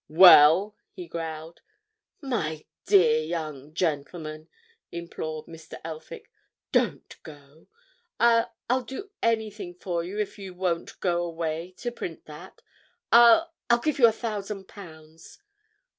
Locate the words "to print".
11.77-12.25